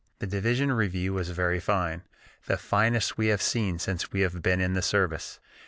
[0.17, 2.01] The division review was very fine,
[2.47, 5.39] the finest we have seen since we have been in the service.